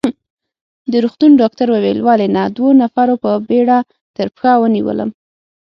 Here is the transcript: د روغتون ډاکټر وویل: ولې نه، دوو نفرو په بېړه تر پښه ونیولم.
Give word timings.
د 0.91 0.93
روغتون 1.03 1.31
ډاکټر 1.41 1.67
وویل: 1.71 1.99
ولې 2.07 2.27
نه، 2.35 2.43
دوو 2.55 2.69
نفرو 2.81 3.15
په 3.23 3.31
بېړه 3.47 3.77
تر 4.15 4.27
پښه 4.35 4.51
ونیولم. 4.61 5.09